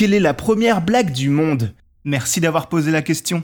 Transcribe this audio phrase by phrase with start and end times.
[0.00, 1.74] Quelle est la première blague du monde?
[2.04, 3.42] Merci d'avoir posé la question.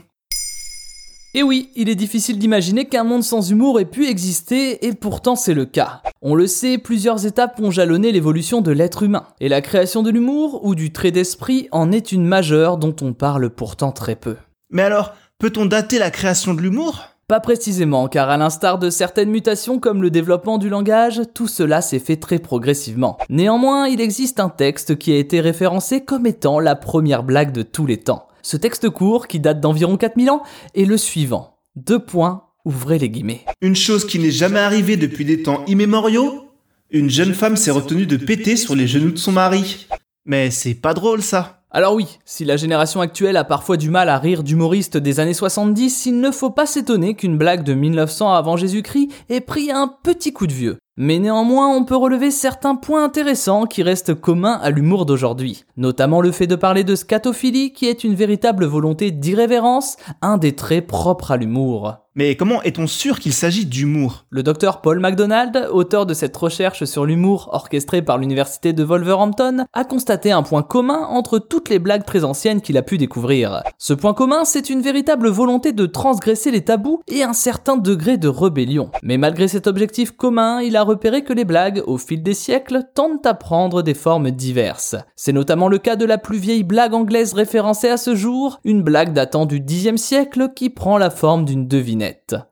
[1.35, 5.35] Et oui, il est difficile d'imaginer qu'un monde sans humour ait pu exister, et pourtant
[5.35, 6.01] c'est le cas.
[6.23, 10.09] On le sait, plusieurs étapes ont jalonné l'évolution de l'être humain, et la création de
[10.09, 14.35] l'humour, ou du trait d'esprit, en est une majeure dont on parle pourtant très peu.
[14.71, 17.03] Mais alors, peut-on dater la création de l'humour?
[17.29, 21.81] Pas précisément, car à l'instar de certaines mutations comme le développement du langage, tout cela
[21.81, 23.17] s'est fait très progressivement.
[23.29, 27.63] Néanmoins, il existe un texte qui a été référencé comme étant la première blague de
[27.63, 28.29] tous les temps.
[28.43, 31.57] Ce texte court, qui date d'environ 4000 ans, est le suivant.
[31.75, 33.43] Deux points, ouvrez les guillemets.
[33.59, 36.47] Une chose qui n'est jamais arrivée depuis des temps immémoriaux
[36.91, 39.87] Une jeune femme s'est retenue de péter sur les genoux de son mari.
[40.23, 41.56] Mais c'est pas drôle ça.
[41.69, 45.33] Alors oui, si la génération actuelle a parfois du mal à rire d'humoristes des années
[45.33, 49.93] 70, il ne faut pas s'étonner qu'une blague de 1900 avant Jésus-Christ ait pris un
[50.01, 50.77] petit coup de vieux.
[50.95, 55.65] Mais néanmoins, on peut relever certains points intéressants qui restent communs à l'humour d'aujourd'hui.
[55.75, 60.55] Notamment le fait de parler de scatophilie qui est une véritable volonté d'irrévérence, un des
[60.55, 61.97] traits propres à l'humour.
[62.17, 64.25] Mais comment est-on sûr qu'il s'agit d'humour?
[64.31, 69.65] Le docteur Paul MacDonald, auteur de cette recherche sur l'humour orchestrée par l'université de Wolverhampton,
[69.71, 73.61] a constaté un point commun entre toutes les blagues très anciennes qu'il a pu découvrir.
[73.77, 78.17] Ce point commun, c'est une véritable volonté de transgresser les tabous et un certain degré
[78.17, 78.89] de rébellion.
[79.03, 82.81] Mais malgré cet objectif commun, il a repéré que les blagues, au fil des siècles,
[82.95, 84.95] tendent à prendre des formes diverses.
[85.15, 88.81] C'est notamment le cas de la plus vieille blague anglaise référencée à ce jour, une
[88.81, 92.06] blague datant du Xe siècle qui prend la forme d'une devinette.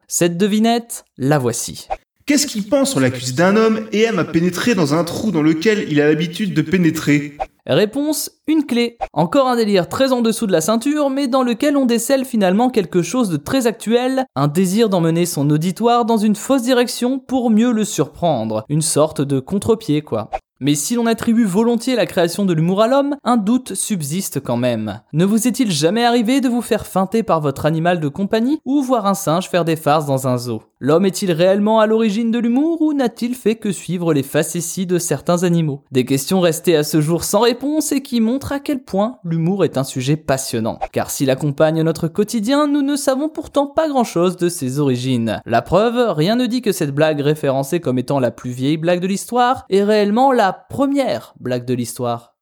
[0.07, 1.87] Cette devinette, la voici.
[2.25, 5.31] Qu'est-ce qu'il pense sur la cuisse d'un homme et aime à pénétrer dans un trou
[5.31, 7.37] dans lequel il a l'habitude de pénétrer?
[7.67, 8.97] Réponse, une clé.
[9.13, 12.69] Encore un délire très en dessous de la ceinture, mais dans lequel on décèle finalement
[12.69, 17.49] quelque chose de très actuel, un désir d'emmener son auditoire dans une fausse direction pour
[17.49, 18.65] mieux le surprendre.
[18.69, 20.29] Une sorte de contre-pied, quoi.
[20.61, 24.55] Mais si l'on attribue volontiers la création de l'humour à l'homme, un doute subsiste quand
[24.55, 25.01] même.
[25.11, 28.81] Ne vous est-il jamais arrivé de vous faire feinter par votre animal de compagnie ou
[28.81, 30.61] voir un singe faire des farces dans un zoo?
[30.79, 34.97] L'homme est-il réellement à l'origine de l'humour ou n'a-t-il fait que suivre les facéties de
[34.97, 35.81] certains animaux?
[35.91, 39.65] Des questions restées à ce jour sans réponse et qui montrent à quel point l'humour
[39.65, 40.79] est un sujet passionnant.
[40.91, 45.41] Car s'il accompagne notre quotidien, nous ne savons pourtant pas grand-chose de ses origines.
[45.45, 49.01] La preuve, rien ne dit que cette blague référencée comme étant la plus vieille blague
[49.01, 52.35] de l'histoire est réellement la première blague de l'histoire.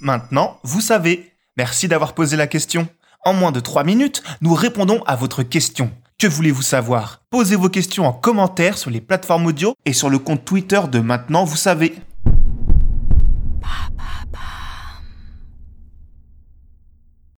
[0.00, 1.32] Maintenant, vous savez.
[1.58, 2.88] Merci d'avoir posé la question.
[3.26, 5.90] En moins de 3 minutes, nous répondons à votre question.
[6.18, 7.20] Que voulez-vous savoir?
[7.28, 10.98] Posez vos questions en commentaire sur les plateformes audio et sur le compte Twitter de
[10.98, 11.94] Maintenant, vous savez.